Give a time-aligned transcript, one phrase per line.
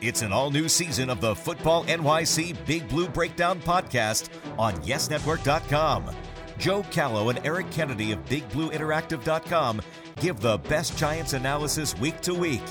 [0.00, 6.10] It's an all new season of the Football NYC Big Blue Breakdown podcast on YesNetwork.com.
[6.58, 9.80] Joe Callow and Eric Kennedy of BigBlueInteractive.com
[10.20, 12.62] give the best Giants analysis week to week.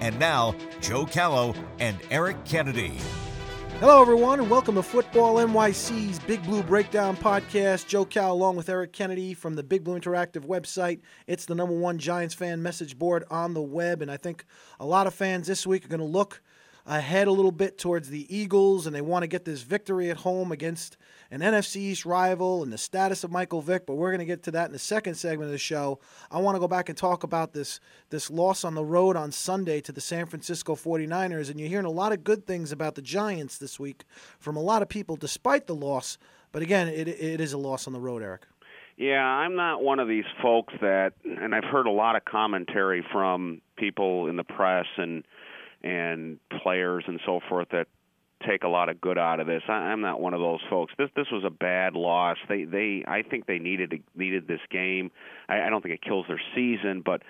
[0.00, 2.98] And now, Joe Callow and Eric Kennedy.
[3.80, 7.86] Hello, everyone, and welcome to Football NYC's Big Blue Breakdown podcast.
[7.88, 11.00] Joe Cal, along with Eric Kennedy from the Big Blue Interactive website.
[11.26, 14.46] It's the number one Giants fan message board on the web, and I think
[14.78, 16.40] a lot of fans this week are going to look
[16.86, 20.18] ahead a little bit towards the Eagles, and they want to get this victory at
[20.18, 20.96] home against
[21.34, 23.86] an NFC East rival and the status of Michael Vick.
[23.86, 25.98] But we're going to get to that in the second segment of the show.
[26.30, 27.80] I want to go back and talk about this
[28.10, 31.86] this loss on the road on Sunday to the San Francisco 49ers, and you're hearing
[31.86, 34.04] a lot of good things about the Giants this week
[34.38, 36.18] from a lot of people, despite the loss.
[36.52, 38.42] But again, it, it is a loss on the road, Eric.
[38.96, 43.04] Yeah, I'm not one of these folks that, and I've heard a lot of commentary
[43.10, 45.24] from people in the press and
[45.82, 47.88] and players and so forth that
[48.46, 49.62] take a lot of good out of this.
[49.68, 50.92] I, I'm not one of those folks.
[50.98, 52.36] This this was a bad loss.
[52.48, 55.10] They they I think they needed needed this game.
[55.48, 57.22] I, I don't think it kills their season, but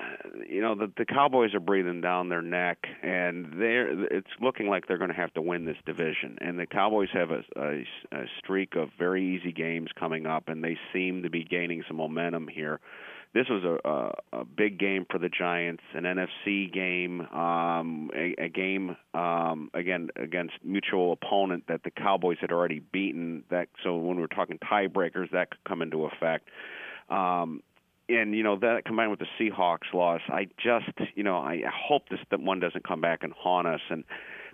[0.00, 4.68] uh, you know the the Cowboys are breathing down their neck, and they're it's looking
[4.68, 6.38] like they're going to have to win this division.
[6.40, 10.62] And the Cowboys have a, a, a streak of very easy games coming up, and
[10.62, 12.80] they seem to be gaining some momentum here
[13.34, 18.34] this was a, a, a big game for the Giants, an NFC game, um, a,
[18.44, 23.44] a game um, again against mutual opponent that the Cowboys had already beaten.
[23.50, 26.48] That so when we're talking tiebreakers, that could come into effect.
[27.08, 27.62] Um,
[28.08, 32.10] and you know that combined with the Seahawks loss, I just you know I hope
[32.10, 33.80] this that one doesn't come back and haunt us.
[33.88, 34.04] And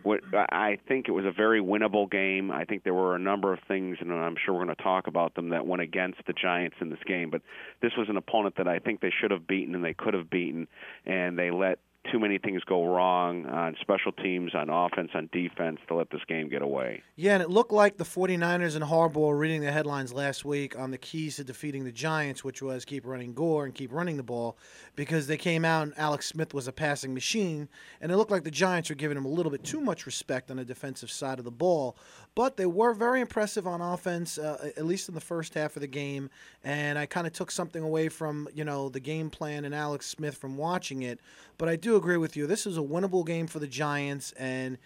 [0.03, 2.51] what I think it was a very winnable game.
[2.51, 5.07] I think there were a number of things, and I'm sure we're going to talk
[5.07, 7.31] about them that went against the Giants in this game.
[7.31, 7.43] But
[7.83, 10.31] this was an opponent that I think they should have beaten and they could have
[10.31, 10.69] beaten,
[11.07, 11.79] and they let
[12.11, 16.21] too many things go wrong on special teams, on offense, on defense to let this
[16.29, 17.03] game get away.
[17.17, 20.91] Yeah, and it looked like the 49ers and Harbaugh reading the headlines last week on
[20.91, 24.23] the keys to defeating the Giants, which was keep running Gore and keep running the
[24.23, 24.57] ball,
[24.97, 27.69] because they came out and Alex Smith was a passing machine,
[28.01, 30.51] and it looked like the Giants were giving him a little bit too much respect
[30.51, 31.97] on the defensive side of the ball.
[32.35, 35.81] But they were very impressive on offense, uh, at least in the first half of
[35.81, 36.31] the game,
[36.63, 40.07] and I kind of took something away from you know the game plan and Alex
[40.07, 41.21] Smith from watching it.
[41.59, 42.47] But I do agree with you.
[42.47, 44.79] This is a winnable game for the Giants, and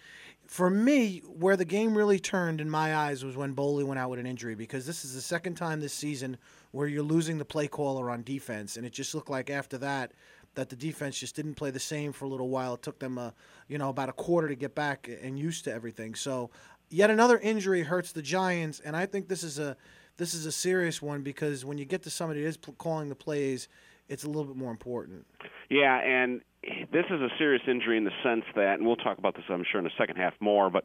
[0.47, 4.09] for me, where the game really turned in my eyes was when Boley went out
[4.09, 6.37] with an injury because this is the second time this season
[6.71, 10.13] where you're losing the play caller on defense, and it just looked like after that
[10.55, 12.75] that the defense just didn't play the same for a little while.
[12.75, 13.33] It took them a
[13.67, 16.15] you know about a quarter to get back and used to everything.
[16.15, 16.49] So
[16.89, 19.77] yet another injury hurts the Giants, and I think this is a
[20.17, 23.15] this is a serious one because when you get to somebody that is calling the
[23.15, 23.67] plays,
[24.07, 25.25] it's a little bit more important.
[25.69, 26.41] Yeah, and
[26.91, 29.65] this is a serious injury in the sense that, and we'll talk about this, I'm
[29.69, 30.69] sure, in the second half more.
[30.69, 30.83] But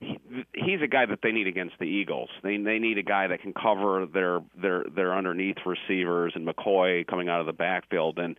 [0.00, 0.18] he,
[0.54, 2.30] he's a guy that they need against the Eagles.
[2.42, 7.06] They they need a guy that can cover their their their underneath receivers and McCoy
[7.06, 8.38] coming out of the backfield, and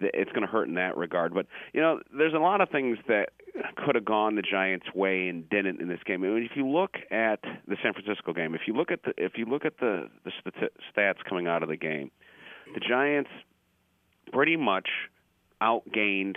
[0.00, 1.34] it's going to hurt in that regard.
[1.34, 3.30] But you know, there's a lot of things that
[3.76, 6.24] could have gone the Giants' way and didn't in this game.
[6.24, 9.12] I mean, if you look at the San Francisco game, if you look at the
[9.16, 10.32] if you look at the the
[10.96, 12.10] stats coming out of the game,
[12.74, 13.30] the Giants
[14.32, 14.88] pretty much
[15.62, 16.36] outgained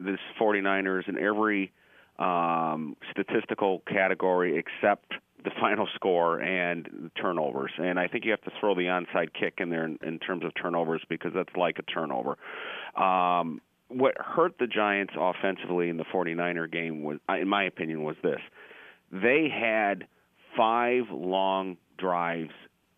[0.00, 1.72] this 49ers in every
[2.18, 5.12] um, statistical category except
[5.44, 7.70] the final score and turnovers.
[7.78, 10.44] And I think you have to throw the onside kick in there in, in terms
[10.44, 12.36] of turnovers because that's like a turnover.
[12.96, 18.16] Um, what hurt the Giants offensively in the 49er game was, in my opinion, was
[18.22, 18.40] this:
[19.10, 20.06] they had
[20.56, 22.50] five long drives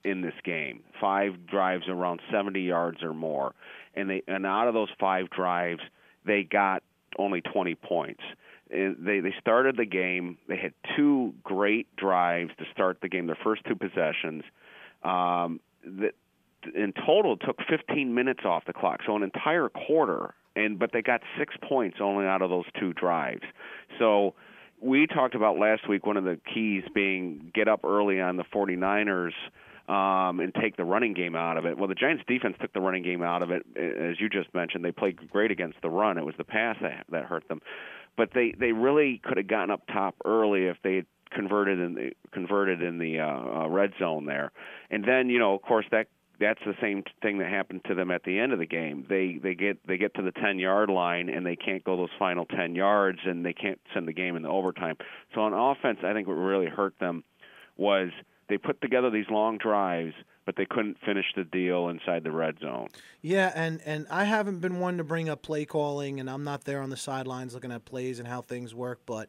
[0.04, 3.54] in this game, five drives around 70 yards or more,
[3.94, 5.80] and they and out of those five drives
[6.24, 6.82] they got
[7.18, 8.22] only 20 points.
[8.70, 10.38] And they they started the game.
[10.48, 13.26] They had two great drives to start the game.
[13.26, 14.44] Their first two possessions.
[15.02, 16.12] Um, that
[16.74, 20.34] in total took 15 minutes off the clock, so an entire quarter.
[20.54, 23.42] And but they got six points only out of those two drives.
[23.98, 24.34] So
[24.80, 28.44] we talked about last week one of the keys being get up early on the
[28.44, 29.32] 49ers
[29.90, 31.76] um, and take the running game out of it.
[31.76, 34.84] Well, the Giants' defense took the running game out of it, as you just mentioned.
[34.84, 36.16] They played great against the run.
[36.16, 37.60] It was the pass that that hurt them,
[38.16, 41.94] but they they really could have gotten up top early if they had converted in
[41.94, 44.52] the converted in the uh, uh, red zone there.
[44.90, 46.06] And then you know, of course, that
[46.38, 49.06] that's the same thing that happened to them at the end of the game.
[49.08, 52.10] They they get they get to the 10 yard line and they can't go those
[52.16, 54.96] final 10 yards and they can't send the game into overtime.
[55.34, 57.24] So on offense, I think what really hurt them
[57.76, 58.10] was
[58.50, 60.14] they put together these long drives
[60.50, 62.88] but they couldn't finish the deal inside the red zone.
[63.22, 66.64] Yeah, and and I haven't been one to bring up play calling, and I'm not
[66.64, 69.28] there on the sidelines looking at plays and how things work, but.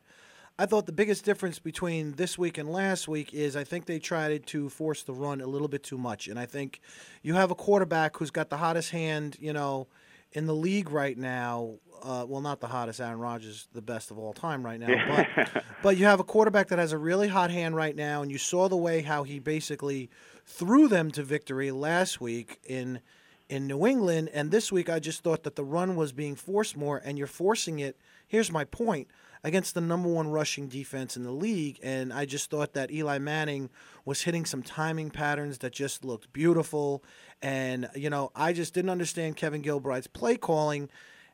[0.60, 3.98] I thought the biggest difference between this week and last week is I think they
[3.98, 6.28] tried to force the run a little bit too much.
[6.28, 6.82] And I think
[7.24, 9.88] you have a quarterback who's got the hottest hand, you know,
[10.34, 11.76] in the league right now.
[12.04, 13.00] Uh, well, not the hottest.
[13.00, 15.28] Aaron Rodgers, the best of all time right now.
[15.36, 18.32] But, but you have a quarterback that has a really hot hand right now, and
[18.32, 20.10] you saw the way how he basically
[20.46, 23.02] threw them to victory last week in
[23.50, 24.30] in New England.
[24.34, 27.28] And this week, I just thought that the run was being forced more, and you're
[27.28, 27.98] forcing it.
[28.28, 29.08] Here's my point
[29.44, 31.80] against the number one rushing defense in the league.
[31.82, 33.70] And I just thought that Eli Manning
[34.06, 37.04] was hitting some timing patterns that just looked beautiful.
[37.42, 40.90] And, you know, I just didn't understand Kevin Gilbride's play calling.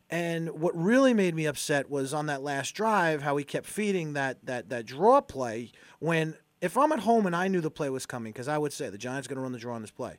[0.09, 4.13] And what really made me upset was on that last drive how he kept feeding
[4.13, 7.89] that that that draw play when if I'm at home and I knew the play
[7.89, 9.92] was coming because I would say the Giants going to run the draw on this
[9.92, 10.18] play,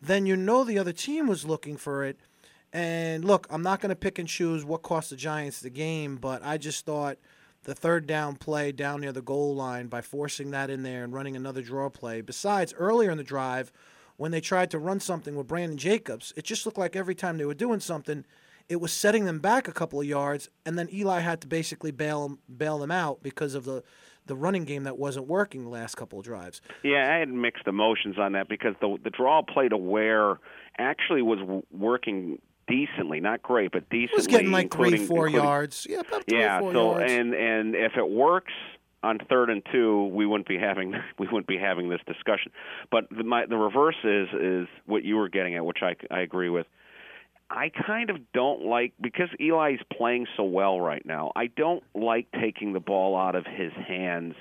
[0.00, 2.18] then you know the other team was looking for it
[2.76, 6.16] and look, I'm not going to pick and choose what cost the Giants the game,
[6.16, 7.16] but I just thought
[7.62, 11.14] the third down play down near the goal line by forcing that in there and
[11.14, 12.20] running another draw play.
[12.20, 13.72] Besides, earlier in the drive,
[14.18, 17.38] when they tried to run something with Brandon Jacobs, it just looked like every time
[17.38, 18.26] they were doing something,
[18.68, 21.92] it was setting them back a couple of yards, and then Eli had to basically
[21.92, 23.84] bail bail them out because of the
[24.26, 26.60] the running game that wasn't working the last couple of drives.
[26.82, 30.40] Yeah, I had mixed emotions on that because the the draw play to where
[30.78, 34.16] actually was working decently, not great, but decently.
[34.16, 35.86] Was getting like three, four yards.
[35.88, 36.60] Yeah, about three, yeah.
[36.60, 37.12] Four so yards.
[37.12, 38.52] and and if it works
[39.02, 42.52] on third and two, we wouldn't be having we wouldn't be having this discussion.
[42.90, 46.20] But the my, the reverse is is what you were getting at, which I I
[46.20, 46.66] agree with.
[47.48, 51.30] I kind of don't like because Eli's playing so well right now.
[51.36, 54.34] I don't like taking the ball out of his hands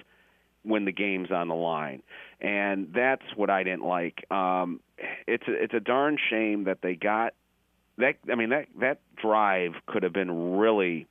[0.64, 2.02] when the game's on the line,
[2.42, 4.26] and that's what I didn't like.
[4.32, 4.80] Um,
[5.28, 7.36] it's a, it's a darn shame that they got
[7.98, 11.08] that I mean that that drive could have been really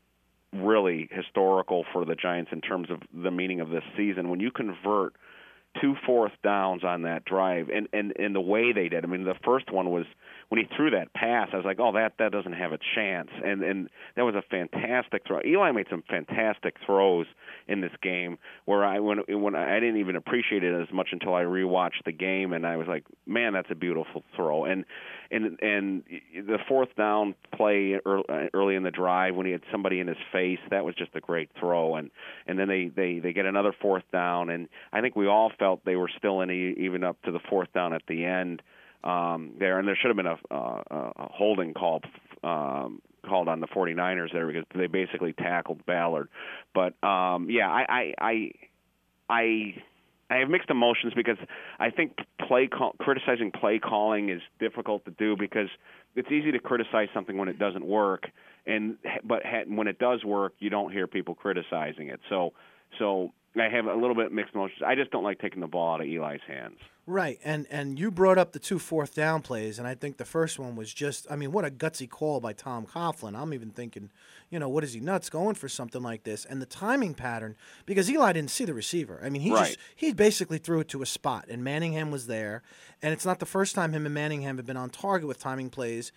[0.52, 4.28] really historical for the Giants in terms of the meaning of this season.
[4.28, 5.14] When you convert
[5.80, 9.04] two fourth downs on that drive and and and the way they did.
[9.04, 10.06] I mean the first one was
[10.48, 13.30] when he threw that pass, I was like, "Oh, that that doesn't have a chance."
[13.44, 15.40] And and that was a fantastic throw.
[15.44, 17.26] Eli made some fantastic throws
[17.66, 21.34] in this game where I when when I didn't even appreciate it as much until
[21.34, 24.84] I rewatched the game and I was like, "Man, that's a beautiful throw." And
[25.30, 26.02] and and
[26.34, 30.60] the fourth down play early in the drive when he had somebody in his face,
[30.70, 31.96] that was just a great throw.
[31.96, 32.10] And
[32.46, 35.63] and then they they they get another fourth down, and I think we all felt
[35.84, 38.62] they were still in even up to the fourth down at the end
[39.04, 42.00] um, there, and there should have been a, uh, a holding call
[42.42, 46.28] um, called on the 49ers there because they basically tackled Ballard.
[46.74, 48.50] But um, yeah, I, I I
[49.28, 49.74] I
[50.30, 51.36] I have mixed emotions because
[51.78, 52.16] I think
[52.48, 55.68] play call, criticizing play calling is difficult to do because
[56.16, 58.24] it's easy to criticize something when it doesn't work,
[58.66, 62.20] and but when it does work, you don't hear people criticizing it.
[62.30, 62.54] So
[62.98, 64.82] so I have a little bit mixed emotions.
[64.84, 66.78] I just don't like taking the ball out of Eli's hands.
[67.06, 70.24] Right, and and you brought up the two fourth down plays, and I think the
[70.24, 73.38] first one was just, I mean, what a gutsy call by Tom Coughlin.
[73.38, 74.10] I'm even thinking,
[74.48, 76.46] you know, what is he nuts going for something like this?
[76.46, 79.20] And the timing pattern, because Eli didn't see the receiver.
[79.22, 79.66] I mean, he right.
[79.66, 82.62] just he basically threw it to a spot, and Manningham was there,
[83.02, 85.68] and it's not the first time him and Manningham have been on target with timing
[85.68, 86.10] plays.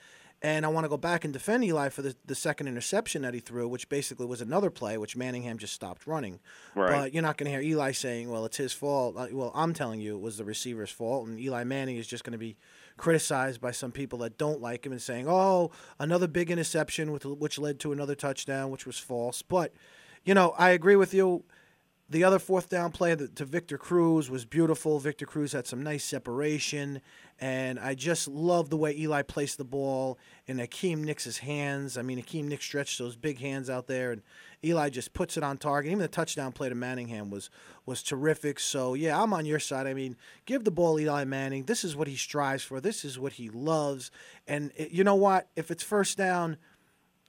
[0.44, 3.34] And I want to go back and defend Eli for the, the second interception that
[3.34, 6.40] he threw, which basically was another play, which Manningham just stopped running.
[6.76, 6.92] Right.
[6.92, 9.16] But you're not going to hear Eli saying, well, it's his fault.
[9.18, 11.28] Uh, well, I'm telling you it was the receiver's fault.
[11.28, 12.56] And Eli Manning is just going to be
[12.98, 17.26] criticized by some people that don't like him and saying, oh, another big interception, with,
[17.26, 19.42] which led to another touchdown, which was false.
[19.42, 19.74] But,
[20.24, 21.46] you know, I agree with you.
[22.10, 24.98] The other fourth down play to Victor Cruz was beautiful.
[24.98, 27.02] Victor Cruz had some nice separation,
[27.38, 31.98] and I just love the way Eli placed the ball in Hakeem Nicks' hands.
[31.98, 34.22] I mean, Hakeem Nicks stretched those big hands out there, and
[34.64, 35.92] Eli just puts it on target.
[35.92, 37.50] Even the touchdown play to Manningham was
[37.86, 38.62] was terrific.
[38.62, 39.86] So yeah, I'm on your side.
[39.86, 41.66] I mean, give the ball Eli Manning.
[41.66, 42.80] This is what he strives for.
[42.80, 44.12] This is what he loves.
[44.48, 45.50] And it, you know what?
[45.58, 46.56] If it's first down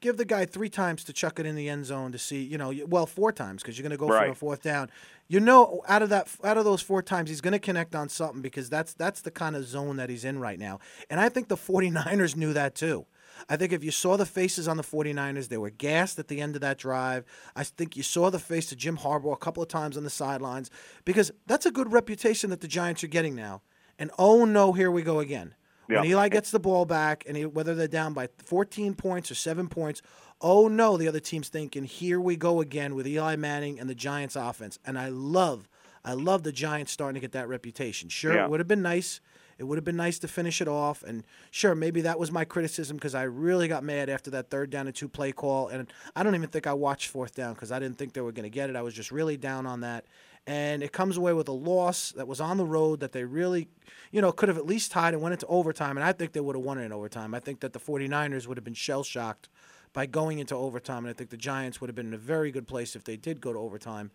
[0.00, 2.58] give the guy three times to chuck it in the end zone to see, you
[2.58, 4.26] know, well, four times because you're going to go right.
[4.26, 4.90] for a fourth down.
[5.28, 8.08] You know, out of that, out of those four times, he's going to connect on
[8.08, 10.80] something because that's that's the kind of zone that he's in right now.
[11.10, 13.06] And I think the 49ers knew that too.
[13.48, 16.40] I think if you saw the faces on the 49ers, they were gassed at the
[16.40, 17.24] end of that drive.
[17.54, 20.10] I think you saw the face of Jim Harbaugh a couple of times on the
[20.10, 20.70] sidelines
[21.04, 23.62] because that's a good reputation that the Giants are getting now.
[23.98, 25.54] And oh no, here we go again.
[25.96, 29.34] When Eli gets the ball back, and he, whether they're down by 14 points or
[29.34, 30.02] seven points,
[30.40, 33.94] oh no, the other team's thinking, here we go again with Eli Manning and the
[33.94, 34.78] Giants offense.
[34.84, 35.68] And I love,
[36.04, 38.08] I love the Giants starting to get that reputation.
[38.08, 38.44] Sure, yeah.
[38.44, 39.20] it would have been nice
[39.58, 41.02] It would have been nice to finish it off.
[41.02, 44.70] And sure, maybe that was my criticism because I really got mad after that third
[44.70, 45.68] down and two play call.
[45.68, 48.32] And I don't even think I watched fourth down because I didn't think they were
[48.32, 48.76] going to get it.
[48.76, 50.04] I was just really down on that.
[50.46, 53.68] And it comes away with a loss that was on the road that they really,
[54.10, 55.96] you know, could have at least tied and went into overtime.
[55.96, 57.34] And I think they would have won it in overtime.
[57.34, 59.48] I think that the 49ers would have been shell shocked
[59.92, 61.04] by going into overtime.
[61.04, 63.16] And I think the Giants would have been in a very good place if they
[63.16, 64.10] did go to overtime.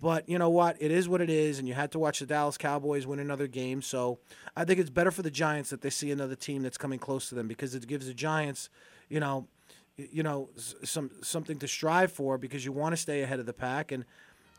[0.00, 0.76] But you know what?
[0.80, 3.48] It is what it is, and you had to watch the Dallas Cowboys win another
[3.48, 3.82] game.
[3.82, 4.20] So
[4.56, 7.28] I think it's better for the Giants that they see another team that's coming close
[7.30, 8.70] to them because it gives the Giants,
[9.08, 9.48] you know,
[9.96, 10.50] you know,
[10.84, 13.90] some something to strive for because you want to stay ahead of the pack.
[13.90, 14.04] And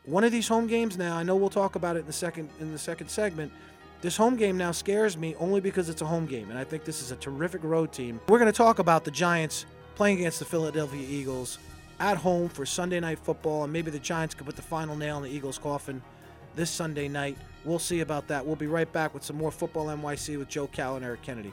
[0.04, 2.48] one of these home games now, I know we'll talk about it in the second
[2.60, 3.52] in the second segment.
[4.00, 6.84] This home game now scares me only because it's a home game, and I think
[6.84, 8.18] this is a terrific road team.
[8.28, 11.58] We're going to talk about the Giants playing against the Philadelphia Eagles
[11.98, 15.18] at home for Sunday night football, and maybe the Giants could put the final nail
[15.18, 16.00] in the Eagles' coffin
[16.56, 17.36] this Sunday night.
[17.64, 18.46] We'll see about that.
[18.46, 21.52] We'll be right back with some more Football NYC with Joe Cal and Eric Kennedy.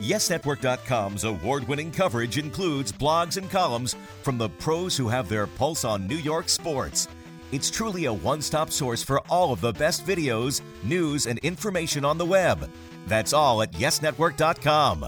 [0.00, 5.84] YesNetwork.com's award winning coverage includes blogs and columns from the pros who have their pulse
[5.84, 7.08] on New York sports.
[7.50, 12.04] It's truly a one stop source for all of the best videos, news, and information
[12.04, 12.70] on the web.
[13.06, 15.06] That's all at YesNetwork.com.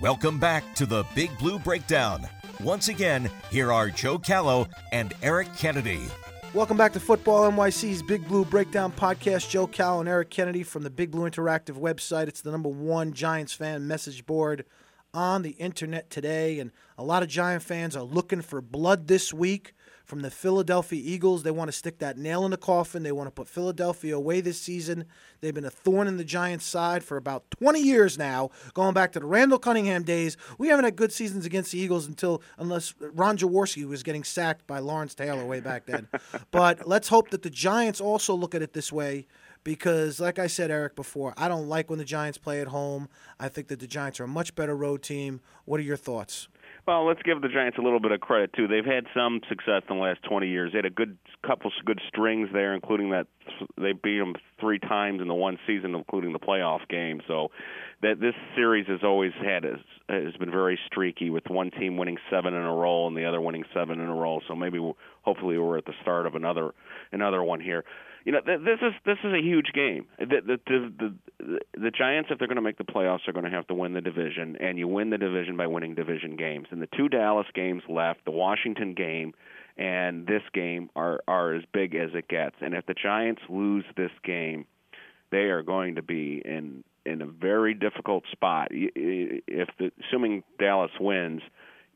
[0.00, 2.28] Welcome back to the Big Blue Breakdown
[2.60, 6.00] once again, here are Joe Callow and Eric Kennedy.
[6.54, 9.48] Welcome back to Football NYC's Big Blue Breakdown podcast.
[9.48, 12.26] Joe Callow and Eric Kennedy from the Big Blue Interactive website.
[12.26, 14.64] It's the number one Giants fan message board
[15.14, 19.32] on the internet today, and a lot of Giant fans are looking for blood this
[19.32, 19.72] week
[20.08, 21.42] from the Philadelphia Eagles.
[21.42, 23.02] They want to stick that nail in the coffin.
[23.02, 25.04] They want to put Philadelphia away this season.
[25.42, 29.12] They've been a thorn in the Giants' side for about 20 years now, going back
[29.12, 30.38] to the Randall Cunningham days.
[30.56, 34.66] We haven't had good seasons against the Eagles until, unless Ron Jaworski was getting sacked
[34.66, 36.08] by Lawrence Taylor way back then.
[36.50, 39.26] but let's hope that the Giants also look at it this way
[39.62, 43.10] because, like I said, Eric, before, I don't like when the Giants play at home.
[43.38, 45.42] I think that the Giants are a much better road team.
[45.66, 46.48] What are your thoughts?
[46.88, 48.66] Well, let's give the Giants a little bit of credit too.
[48.66, 50.72] They've had some success in the last 20 years.
[50.72, 53.26] They had a good couple good strings there, including that
[53.76, 57.20] they beat them three times in the one season, including the playoff game.
[57.28, 57.48] So
[58.00, 62.54] that this series has always had has been very streaky, with one team winning seven
[62.54, 64.40] in a row and the other winning seven in a row.
[64.48, 66.70] So maybe we'll, hopefully we're at the start of another
[67.12, 67.84] another one here
[68.28, 70.04] you know th- this is this is a huge game.
[70.18, 73.46] The the the, the, the Giants, if they're going to make the playoffs, are going
[73.46, 76.66] to have to win the division, and you win the division by winning division games.
[76.70, 79.32] And the two Dallas games left, the Washington game
[79.78, 82.56] and this game are are as big as it gets.
[82.60, 84.66] And if the Giants lose this game,
[85.30, 88.68] they are going to be in in a very difficult spot.
[88.72, 91.40] If the, assuming Dallas wins,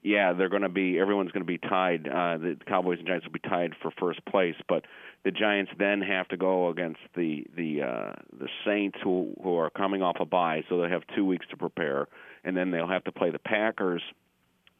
[0.02, 2.08] yeah, they're going to be everyone's going to be tied.
[2.08, 4.84] Uh, the Cowboys and Giants will be tied for first place, but
[5.24, 9.70] the Giants then have to go against the the uh, the Saints who who are
[9.70, 12.08] coming off a bye, so they'll have two weeks to prepare,
[12.44, 14.02] and then they'll have to play the Packers.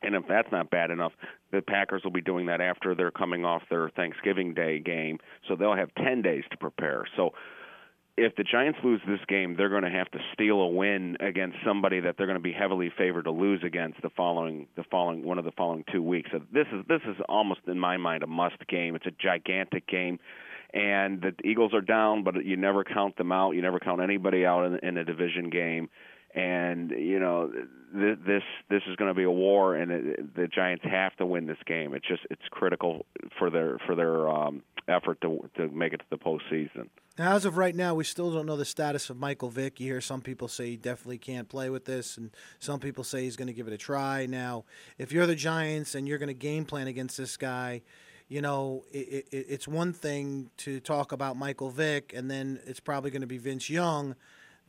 [0.05, 1.13] And if that's not bad enough,
[1.53, 5.55] the Packers will be doing that after they're coming off their Thanksgiving Day game, so
[5.55, 7.05] they'll have 10 days to prepare.
[7.17, 7.35] So
[8.17, 11.57] if the Giants lose this game, they're going to have to steal a win against
[11.65, 15.25] somebody that they're going to be heavily favored to lose against the following the following
[15.25, 16.31] one of the following two weeks.
[16.33, 18.95] So this is this is almost in my mind a must game.
[18.97, 20.19] It's a gigantic game,
[20.75, 23.53] and the Eagles are down, but you never count them out.
[23.53, 25.89] You never count anybody out in, in a division game
[26.35, 27.51] and you know
[27.93, 31.27] th- this this is going to be a war, and it, the Giants have to
[31.27, 31.95] win this game.
[31.95, 33.05] It's just it's critical
[33.39, 36.89] for their for their um, effort to to make it to the postseason.
[37.19, 39.81] Now, as of right now, we still don't know the status of Michael Vick.
[39.81, 43.25] You hear some people say he definitely can't play with this, and some people say
[43.25, 44.27] he's going to give it a try.
[44.27, 44.65] Now,
[44.99, 47.83] if you're the Giants and you're going to game plan against this guy,
[48.29, 52.81] you know, it, it, it's one thing to talk about Michael Vick, and then it's
[52.81, 54.15] probably going to be Vince Young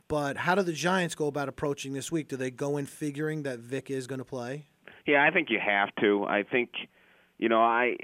[0.08, 2.28] but how do the Giants go about approaching this week?
[2.28, 4.66] Do they go in figuring that Vick is going to play?
[5.06, 6.24] Yeah, I think you have to.
[6.24, 6.70] I think,
[7.44, 7.98] you know, I,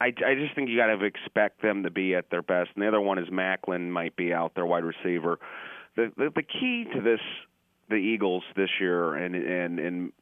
[0.00, 2.70] I, I just think you got to expect them to be at their best.
[2.76, 5.40] And the other one is Maclin might be out their wide receiver.
[5.96, 7.18] The, the the key to this,
[7.88, 10.12] the Eagles this year, and and and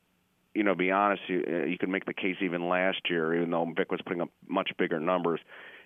[0.55, 3.51] you know, be honest, you uh, you can make the case even last year, even
[3.51, 5.41] though Vick was putting up much bigger numbers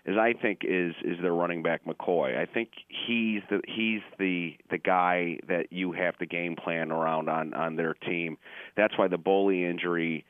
[0.04, 2.38] is I think is is their running back McCoy.
[2.38, 7.28] I think he's the he's the the guy that you have to game plan around
[7.28, 8.38] on on their team.
[8.76, 10.24] That's why the Boley injury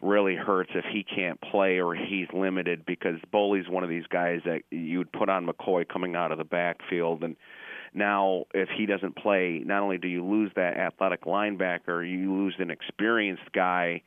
[0.00, 4.40] really hurts if he can't play or he's limited because Boley's one of these guys
[4.44, 7.36] that you would put on McCoy coming out of the backfield and
[7.94, 12.54] now if he doesn't play not only do you lose that athletic linebacker you lose
[12.58, 14.02] an experienced guy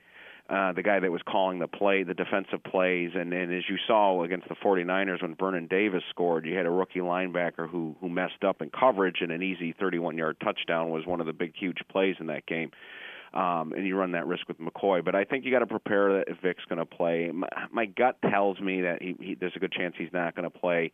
[0.51, 3.77] uh, the guy that was calling the play, the defensive plays, and, and as you
[3.87, 8.09] saw against the 49ers when Vernon Davis scored, you had a rookie linebacker who who
[8.09, 11.77] messed up in coverage, and an easy 31-yard touchdown was one of the big, huge
[11.89, 12.69] plays in that game.
[13.33, 16.17] Um, and you run that risk with McCoy, but I think you got to prepare
[16.17, 17.31] that if Vick's going to play.
[17.33, 20.49] My, my gut tells me that he, he, there's a good chance he's not going
[20.51, 20.91] to play.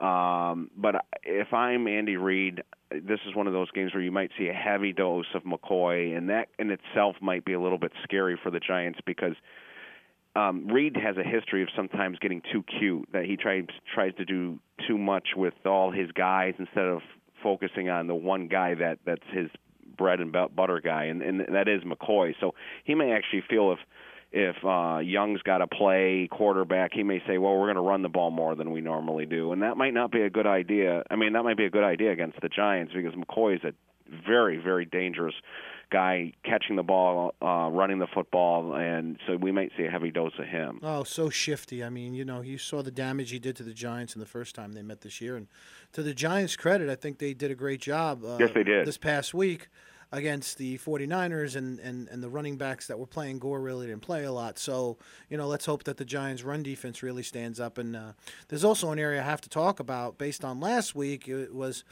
[0.00, 4.30] Um, but if I'm Andy Reid, this is one of those games where you might
[4.38, 7.92] see a heavy dose of McCoy, and that in itself might be a little bit
[8.04, 9.34] scary for the Giants because
[10.36, 13.08] um, Reid has a history of sometimes getting too cute.
[13.12, 13.64] That he tries
[13.94, 17.00] tries to do too much with all his guys instead of
[17.42, 19.48] focusing on the one guy that that's his
[19.96, 22.34] bread and butter guy, and, and that is McCoy.
[22.40, 23.78] So he may actually feel if
[24.32, 28.02] if uh, Young's got to play quarterback, he may say, "Well, we're going to run
[28.02, 31.02] the ball more than we normally do," and that might not be a good idea.
[31.10, 33.72] I mean, that might be a good idea against the Giants because McCoy is a
[34.26, 35.34] very, very dangerous
[35.90, 40.10] guy catching the ball, uh, running the football, and so we might see a heavy
[40.10, 40.80] dose of him.
[40.82, 41.84] Oh, so shifty.
[41.84, 44.26] I mean, you know, you saw the damage he did to the Giants in the
[44.26, 45.46] first time they met this year, and
[45.92, 48.24] to the Giants' credit, I think they did a great job.
[48.24, 49.68] Uh, yes, they did this past week
[50.12, 53.38] against the 49ers and, and, and the running backs that were playing.
[53.38, 54.58] Gore really didn't play a lot.
[54.58, 57.76] So, you know, let's hope that the Giants' run defense really stands up.
[57.76, 58.12] And uh,
[58.48, 61.28] there's also an area I have to talk about based on last week.
[61.28, 61.82] It was,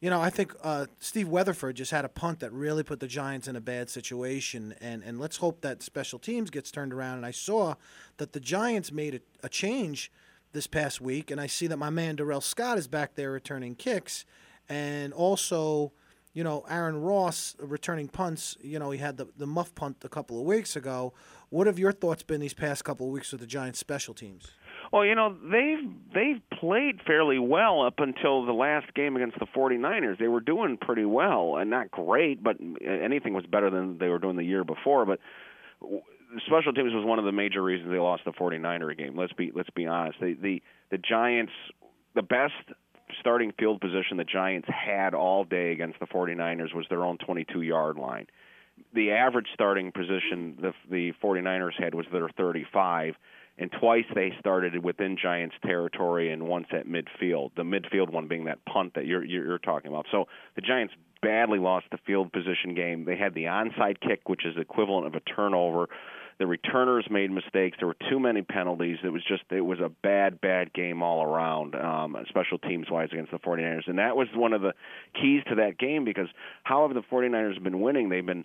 [0.00, 3.06] you know, I think uh, Steve Weatherford just had a punt that really put the
[3.06, 4.74] Giants in a bad situation.
[4.80, 7.16] And, and let's hope that special teams gets turned around.
[7.16, 7.74] And I saw
[8.18, 10.12] that the Giants made a, a change
[10.52, 11.30] this past week.
[11.30, 14.24] And I see that my man Da'Rel Scott is back there returning kicks.
[14.68, 15.92] And also–
[16.38, 18.56] you know, Aaron Ross returning punts.
[18.60, 21.12] You know, he had the, the muff punt a couple of weeks ago.
[21.48, 24.46] What have your thoughts been these past couple of weeks with the Giants' special teams?
[24.92, 29.46] Well, you know, they've they've played fairly well up until the last game against the
[29.46, 30.18] 49ers.
[30.18, 34.08] They were doing pretty well and not great, but uh, anything was better than they
[34.08, 35.20] were doing the year before, but
[36.46, 39.16] special teams was one of the major reasons they lost the 49er game.
[39.16, 40.18] Let's be let's be honest.
[40.20, 41.52] The the the Giants
[42.14, 42.54] the best
[43.20, 47.62] starting field position the Giants had all day against the 49ers was their own 22
[47.62, 48.26] yard line.
[48.94, 53.14] The average starting position the the 49ers had was their 35
[53.58, 57.50] and twice they started within Giants territory and once at midfield.
[57.56, 60.06] The midfield one being that punt that you're you're talking about.
[60.10, 63.04] So the Giants badly lost the field position game.
[63.04, 65.88] They had the onside kick which is equivalent of a turnover
[66.38, 67.76] the returners made mistakes.
[67.80, 68.98] There were too many penalties.
[69.02, 73.08] It was just it was a bad, bad game all around, um, special teams wise
[73.12, 73.88] against the 49ers.
[73.88, 74.72] And that was one of the
[75.20, 76.28] keys to that game because
[76.62, 78.44] however the 49ers have been winning, they've been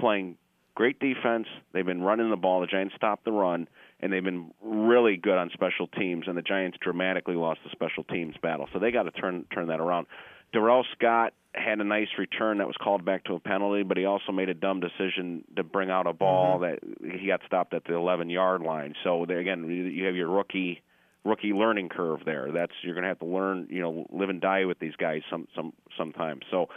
[0.00, 0.38] playing
[0.74, 1.46] great defense.
[1.72, 2.62] They've been running the ball.
[2.62, 3.68] The Giants stopped the run,
[4.04, 6.26] and they've been really good on special teams.
[6.28, 9.68] And the Giants dramatically lost the special teams battle, so they got to turn turn
[9.68, 10.06] that around.
[10.54, 14.04] Da'Rel Scott had a nice return that was called back to a penalty, but he
[14.04, 17.06] also made a dumb decision to bring out a ball mm-hmm.
[17.06, 18.94] that he got stopped at the 11 yard line.
[19.02, 20.82] So there, again, you have your rookie
[21.24, 22.50] rookie learning curve there.
[22.52, 25.22] That's you're going to have to learn, you know, live and die with these guys
[25.30, 26.42] some some sometimes.
[26.50, 26.68] So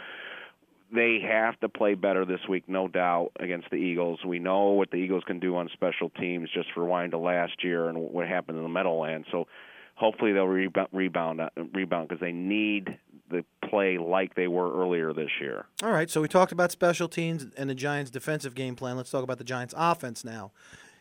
[0.92, 4.20] they have to play better this week, no doubt, against the Eagles.
[4.24, 6.48] We know what the Eagles can do on special teams.
[6.52, 9.28] Just for rewind to last year and what happened in the Meadowlands.
[9.30, 9.46] So
[9.94, 11.40] hopefully they'll rebound rebound
[11.74, 12.98] rebound because they need
[13.30, 15.66] the play like they were earlier this year.
[15.82, 18.96] All right, so we talked about special teams and the Giants' defensive game plan.
[18.96, 20.52] Let's talk about the Giants' offense now.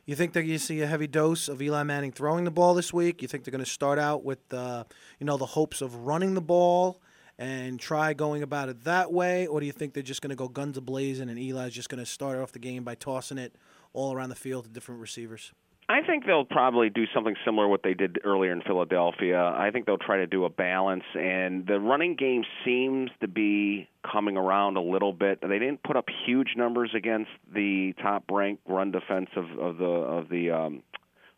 [0.06, 2.94] You think that you see a heavy dose of Eli Manning throwing the ball this
[2.94, 3.22] week?
[3.22, 4.86] You think they're going to start out with, uh,
[5.20, 7.02] you know, the hopes of running the ball
[7.40, 10.36] and try going about it that way, or do you think they're just going to
[10.36, 13.38] go guns a blazing and Eli's just going to start off the game by tossing
[13.38, 13.56] it
[13.94, 15.52] all around the field to different receivers?
[15.90, 19.42] I think they'll probably do something similar what they did earlier in Philadelphia.
[19.42, 23.88] I think they'll try to do a balance, and the running game seems to be
[24.10, 25.40] coming around a little bit.
[25.42, 30.30] They didn't put up huge numbers against the top-ranked run defense of, of the of
[30.30, 30.84] the um,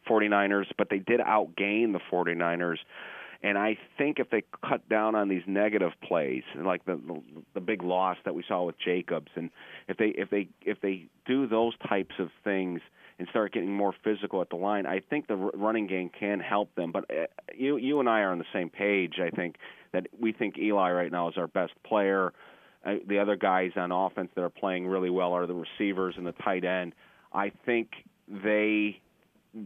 [0.09, 2.77] 49ers, but they did outgain the 49ers.
[3.41, 7.21] And I think if they cut down on these negative plays, like the, the
[7.53, 9.49] the big loss that we saw with Jacobs, and
[9.87, 12.81] if they if they if they do those types of things
[13.17, 16.75] and start getting more physical at the line, I think the running game can help
[16.75, 16.91] them.
[16.91, 19.15] But uh, you you and I are on the same page.
[19.23, 19.55] I think
[19.93, 22.33] that we think Eli right now is our best player.
[22.85, 26.27] Uh, the other guys on offense that are playing really well are the receivers and
[26.27, 26.93] the tight end.
[27.31, 27.91] I think
[28.27, 28.99] they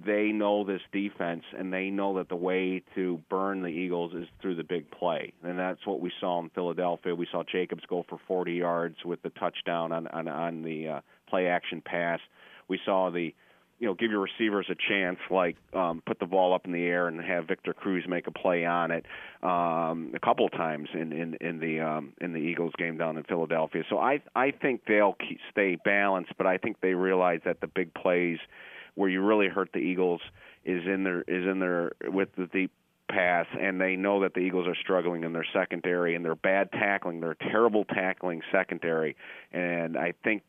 [0.06, 4.28] they know this defense and they know that the way to burn the Eagles is
[4.42, 5.34] through the big play.
[5.44, 7.14] And that's what we saw in Philadelphia.
[7.14, 11.02] We saw Jacobs go for 40 yards with the touchdown on on, on the uh,
[11.30, 12.20] play action pass.
[12.68, 13.34] We saw the
[13.80, 16.86] you know, give your receivers a chance, like um, put the ball up in the
[16.86, 19.06] air and have Victor Cruz make a play on it
[19.42, 23.24] um, a couple times in in in the um, in the Eagles game down in
[23.24, 23.84] Philadelphia.
[23.90, 27.68] So I I think they'll keep, stay balanced, but I think they realize that the
[27.68, 28.38] big plays
[28.96, 30.22] where you really hurt the Eagles
[30.64, 32.72] is in their is in their with the deep
[33.10, 36.72] pass, and they know that the Eagles are struggling in their secondary and their bad
[36.72, 39.16] tackling, their terrible tackling secondary,
[39.52, 40.44] and I think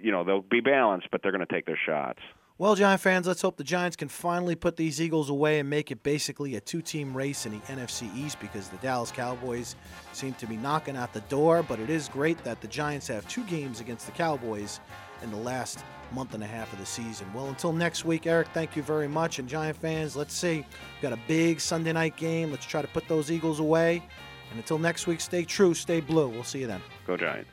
[0.00, 2.20] you know they'll be balanced, but they're going to take their shots.
[2.58, 5.90] Well, Giant fans, let's hope the Giants can finally put these Eagles away and make
[5.90, 9.76] it basically a two team race in the NFC East because the Dallas Cowboys
[10.14, 11.62] seem to be knocking out the door.
[11.62, 14.80] But it is great that the Giants have two games against the Cowboys
[15.22, 17.26] in the last month and a half of the season.
[17.34, 19.38] Well, until next week, Eric, thank you very much.
[19.38, 20.56] And Giant fans, let's see.
[20.56, 22.50] We've got a big Sunday night game.
[22.50, 24.02] Let's try to put those Eagles away.
[24.50, 26.28] And until next week, stay true, stay blue.
[26.28, 26.80] We'll see you then.
[27.06, 27.50] Go Giants.